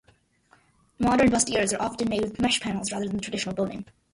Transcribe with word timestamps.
Modern 0.97 1.29
bustiers 1.29 1.75
are 1.77 1.81
often 1.83 2.09
made 2.09 2.23
with 2.23 2.41
mesh 2.41 2.59
panels 2.59 2.91
rather 2.91 3.05
than 3.05 3.17
the 3.17 3.21
traditional 3.21 3.53
boning. 3.53 3.85